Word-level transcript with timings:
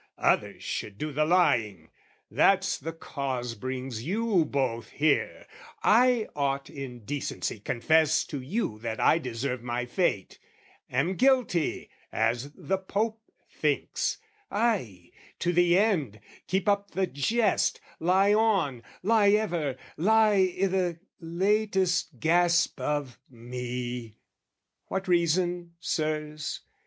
Others 0.17 0.63
should 0.63 0.97
do 0.97 1.11
the 1.11 1.25
lying. 1.25 1.91
That's 2.31 2.75
the 2.79 2.91
cause 2.91 3.53
Brings 3.53 4.01
you 4.03 4.45
both 4.45 4.89
here: 4.89 5.45
I 5.83 6.27
ought 6.35 6.71
in 6.71 7.01
decency 7.05 7.59
Confess 7.59 8.23
to 8.23 8.41
you 8.41 8.79
that 8.79 8.99
I 8.99 9.19
deserve 9.19 9.61
my 9.61 9.85
fate, 9.85 10.39
Am 10.89 11.13
guilty, 11.13 11.91
as 12.11 12.51
the 12.55 12.79
Pope 12.79 13.21
thinks, 13.51 14.17
ay, 14.49 15.11
to 15.37 15.53
the 15.53 15.77
end, 15.77 16.19
Keep 16.47 16.67
up 16.67 16.89
the 16.89 17.05
jest, 17.05 17.79
lie 17.99 18.33
on, 18.33 18.81
lie 19.03 19.29
ever, 19.33 19.77
lie 19.97 20.51
I' 20.59 20.65
the 20.65 20.99
latest 21.19 22.17
gasp 22.19 22.79
of 22.81 23.19
me! 23.29 24.17
What 24.87 25.07
reason, 25.07 25.73
Sirs? 25.79 26.61